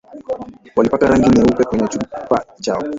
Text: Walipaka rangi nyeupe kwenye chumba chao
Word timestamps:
Walipaka 0.75 1.07
rangi 1.07 1.29
nyeupe 1.29 1.63
kwenye 1.63 1.87
chumba 1.87 2.45
chao 2.61 2.83